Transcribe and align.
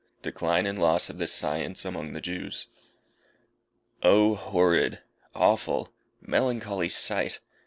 DECLINE 0.23 0.65
AND 0.65 0.79
LOSS 0.79 1.11
OF 1.11 1.19
THIS 1.19 1.31
SCIENCE 1.33 1.85
AMONG 1.85 2.13
THE 2.13 2.21
JEWS. 2.21 2.65
O 4.01 4.33
horrid! 4.33 5.03
awful! 5.35 5.93
melancholy 6.19 6.89
sight! 6.89 7.39